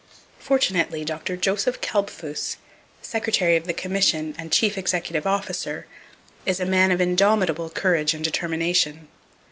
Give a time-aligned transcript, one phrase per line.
[0.39, 1.37] Fortunately Dr.
[1.37, 2.57] Joseph Kalbfus,
[3.03, 5.85] Secretary of the Commission and chief executive officer,
[6.43, 9.09] is a man of indomitable courage and determination.